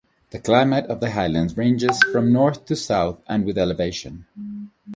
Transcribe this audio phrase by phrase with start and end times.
[0.31, 4.25] The climate of the Highlands ranges from north to south and with elevation.